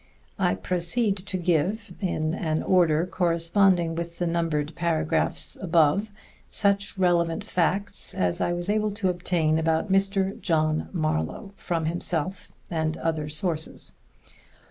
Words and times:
I 0.39 0.55
proceed 0.55 1.15
to 1.27 1.37
give, 1.37 1.93
in 2.01 2.33
an 2.33 2.63
order 2.63 3.05
corresponding 3.05 3.93
with 3.93 4.17
the 4.17 4.25
numbered 4.25 4.73
paragraphs 4.73 5.55
above, 5.61 6.09
such 6.49 6.97
relevant 6.97 7.45
facts 7.45 8.15
as 8.15 8.41
I 8.41 8.51
was 8.51 8.67
able 8.67 8.89
to 8.93 9.09
obtain 9.09 9.59
about 9.59 9.91
Mr. 9.91 10.41
John 10.41 10.89
Marlowe, 10.91 11.53
from 11.55 11.85
himself 11.85 12.49
and 12.67 12.97
other 12.97 13.29
sources. 13.29 13.91